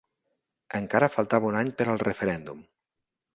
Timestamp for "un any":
1.51-1.69